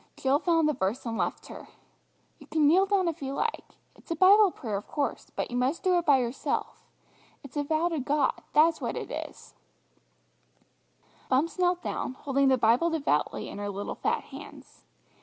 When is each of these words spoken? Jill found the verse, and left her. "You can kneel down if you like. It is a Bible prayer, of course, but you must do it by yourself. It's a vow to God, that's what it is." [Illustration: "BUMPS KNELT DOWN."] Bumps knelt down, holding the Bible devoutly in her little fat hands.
Jill 0.17 0.39
found 0.39 0.67
the 0.67 0.73
verse, 0.73 1.05
and 1.05 1.15
left 1.15 1.45
her. 1.45 1.67
"You 2.39 2.47
can 2.47 2.65
kneel 2.67 2.87
down 2.87 3.07
if 3.07 3.21
you 3.21 3.33
like. 3.35 3.65
It 3.95 4.05
is 4.05 4.09
a 4.09 4.15
Bible 4.15 4.49
prayer, 4.49 4.75
of 4.75 4.87
course, 4.87 5.31
but 5.35 5.51
you 5.51 5.55
must 5.57 5.83
do 5.83 5.95
it 5.99 6.07
by 6.07 6.17
yourself. 6.17 6.87
It's 7.43 7.55
a 7.55 7.61
vow 7.61 7.89
to 7.89 7.99
God, 7.99 8.33
that's 8.51 8.81
what 8.81 8.97
it 8.97 9.11
is." 9.11 9.53
[Illustration: 9.53 9.61
"BUMPS 11.29 11.29
KNELT 11.29 11.29
DOWN."] 11.29 11.29
Bumps 11.29 11.59
knelt 11.59 11.81
down, 11.83 12.13
holding 12.23 12.47
the 12.47 12.57
Bible 12.57 12.89
devoutly 12.89 13.47
in 13.47 13.59
her 13.59 13.69
little 13.69 13.93
fat 13.93 14.23
hands. 14.23 14.85